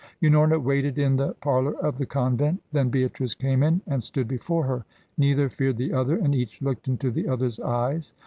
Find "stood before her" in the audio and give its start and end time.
4.01-4.83